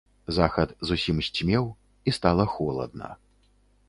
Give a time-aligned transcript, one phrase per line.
[0.35, 1.69] Захад зусім сцьмеў,
[2.07, 3.11] і стала холадна.